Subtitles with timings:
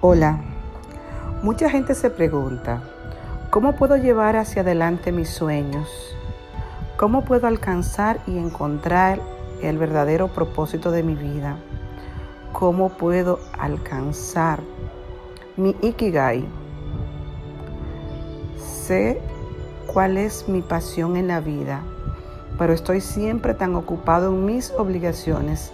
[0.00, 0.38] Hola,
[1.42, 2.84] mucha gente se pregunta,
[3.50, 5.88] ¿cómo puedo llevar hacia adelante mis sueños?
[6.96, 9.18] ¿Cómo puedo alcanzar y encontrar
[9.60, 11.56] el verdadero propósito de mi vida?
[12.52, 14.60] ¿Cómo puedo alcanzar
[15.56, 16.46] mi Ikigai?
[18.56, 19.20] Sé
[19.92, 21.82] cuál es mi pasión en la vida,
[22.56, 25.72] pero estoy siempre tan ocupado en mis obligaciones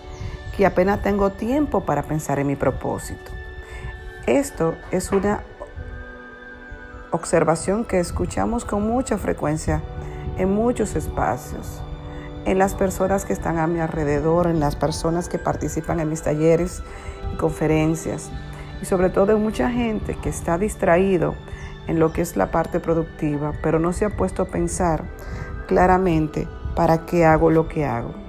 [0.57, 3.44] que apenas tengo tiempo para pensar en mi propósito.
[4.27, 5.43] Esto es una
[7.11, 9.83] observación que escuchamos con mucha frecuencia
[10.39, 11.83] en muchos espacios,
[12.47, 16.23] en las personas que están a mi alrededor, en las personas que participan en mis
[16.23, 16.83] talleres
[17.35, 18.31] y conferencias,
[18.81, 21.35] y sobre todo en mucha gente que está distraído
[21.87, 25.05] en lo que es la parte productiva, pero no se ha puesto a pensar
[25.69, 28.24] claramente para qué hago lo que hago.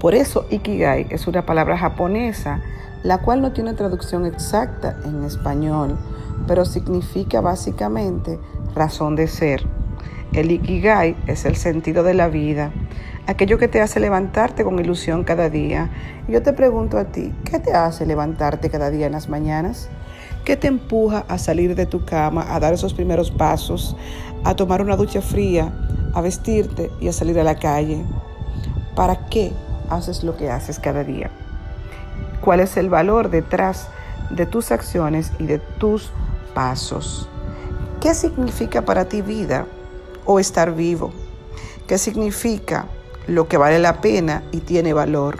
[0.00, 2.60] Por eso Ikigai es una palabra japonesa
[3.02, 5.96] la cual no tiene traducción exacta en español,
[6.46, 8.38] pero significa básicamente
[8.74, 9.64] razón de ser.
[10.32, 12.72] El Ikigai es el sentido de la vida,
[13.26, 15.90] aquello que te hace levantarte con ilusión cada día.
[16.26, 19.88] Y yo te pregunto a ti, ¿qué te hace levantarte cada día en las mañanas?
[20.44, 23.96] ¿Qué te empuja a salir de tu cama, a dar esos primeros pasos,
[24.44, 25.72] a tomar una ducha fría,
[26.14, 28.02] a vestirte y a salir a la calle?
[28.94, 29.52] ¿Para qué
[29.90, 31.30] haces lo que haces cada día?
[32.40, 33.88] cuál es el valor detrás
[34.30, 36.10] de tus acciones y de tus
[36.54, 37.28] pasos.
[38.00, 39.66] ¿Qué significa para ti vida
[40.24, 41.12] o estar vivo?
[41.86, 42.86] ¿Qué significa
[43.26, 45.38] lo que vale la pena y tiene valor?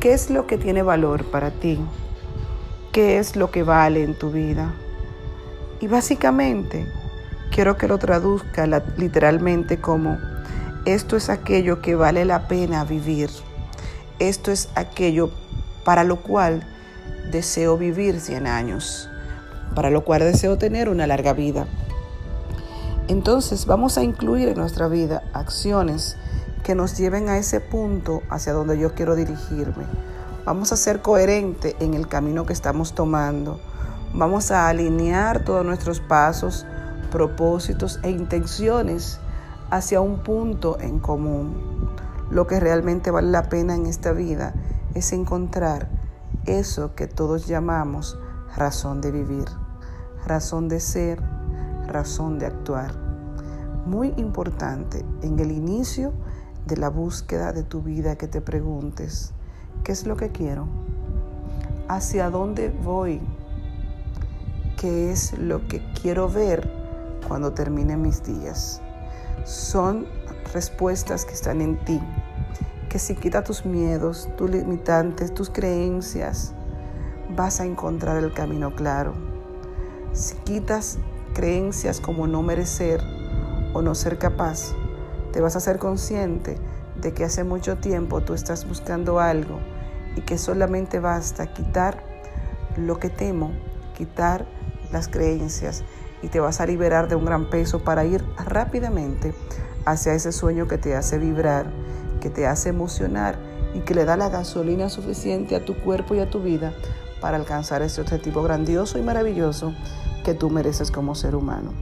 [0.00, 1.78] ¿Qué es lo que tiene valor para ti?
[2.92, 4.74] ¿Qué es lo que vale en tu vida?
[5.80, 6.86] Y básicamente
[7.52, 8.66] quiero que lo traduzca
[8.96, 10.18] literalmente como
[10.86, 13.30] esto es aquello que vale la pena vivir.
[14.18, 15.30] Esto es aquello
[15.84, 16.66] para lo cual
[17.30, 19.08] deseo vivir 100 años,
[19.74, 21.66] para lo cual deseo tener una larga vida.
[23.08, 26.16] Entonces vamos a incluir en nuestra vida acciones
[26.62, 29.84] que nos lleven a ese punto hacia donde yo quiero dirigirme.
[30.44, 33.60] Vamos a ser coherentes en el camino que estamos tomando.
[34.14, 36.66] Vamos a alinear todos nuestros pasos,
[37.10, 39.18] propósitos e intenciones
[39.70, 41.90] hacia un punto en común.
[42.32, 44.54] Lo que realmente vale la pena en esta vida
[44.94, 45.90] es encontrar
[46.46, 48.18] eso que todos llamamos
[48.56, 49.44] razón de vivir,
[50.26, 51.20] razón de ser,
[51.86, 52.94] razón de actuar.
[53.84, 56.14] Muy importante en el inicio
[56.66, 59.32] de la búsqueda de tu vida que te preguntes,
[59.84, 60.68] ¿qué es lo que quiero?
[61.86, 63.20] ¿Hacia dónde voy?
[64.78, 66.66] ¿Qué es lo que quiero ver
[67.28, 68.80] cuando termine mis días?
[69.44, 70.06] Son
[70.52, 72.00] respuestas que están en ti,
[72.92, 76.52] que si quitas tus miedos, tus limitantes, tus creencias,
[77.34, 79.14] vas a encontrar el camino claro.
[80.12, 80.98] Si quitas
[81.32, 83.00] creencias como no merecer
[83.72, 84.74] o no ser capaz,
[85.32, 86.58] te vas a ser consciente
[87.00, 89.58] de que hace mucho tiempo tú estás buscando algo
[90.14, 92.04] y que solamente basta quitar
[92.76, 93.52] lo que temo,
[93.96, 94.44] quitar
[94.92, 95.82] las creencias
[96.20, 99.32] y te vas a liberar de un gran peso para ir rápidamente
[99.86, 101.72] hacia ese sueño que te hace vibrar
[102.22, 103.36] que te hace emocionar
[103.74, 106.72] y que le da la gasolina suficiente a tu cuerpo y a tu vida
[107.20, 109.72] para alcanzar ese objetivo grandioso y maravilloso
[110.24, 111.72] que tú mereces como ser humano.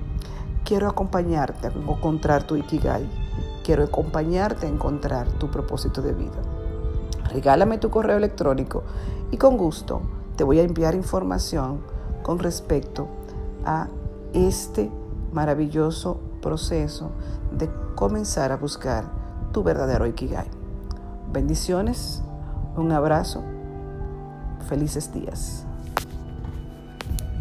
[0.65, 3.07] Quiero acompañarte a encontrar tu Ikigai.
[3.63, 6.41] Quiero acompañarte a encontrar tu propósito de vida.
[7.35, 8.83] Regálame tu correo electrónico
[9.31, 10.01] y con gusto
[10.37, 11.83] te voy a enviar información
[12.23, 13.09] con respecto
[13.67, 13.89] a
[14.33, 14.91] este
[15.35, 17.11] maravilloso proceso
[17.53, 19.20] de comenzar a buscar
[19.53, 20.49] tu verdadero Ikigai.
[21.33, 22.23] Bendiciones,
[22.77, 23.43] un abrazo,
[24.69, 25.67] felices días.